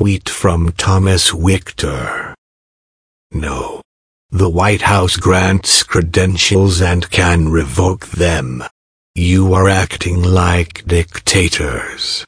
[0.00, 2.34] tweet from Thomas Victor.
[3.32, 3.82] No.
[4.30, 8.64] The White House grants credentials and can revoke them.
[9.14, 12.24] You are acting like dictators.